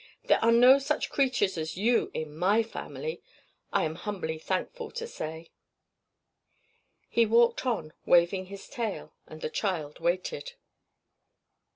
[0.23, 3.21] There are no such creatures as you in my family,
[3.71, 5.51] I am humbly thankful to say."
[7.07, 10.53] He walked on, waving his tail, and the child waited.